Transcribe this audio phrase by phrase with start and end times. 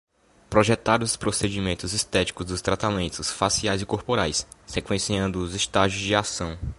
[0.49, 6.57] Projetar os procedimentos estéticos dos tratamentos faciais e corporais, sequenciando os estágios de ação.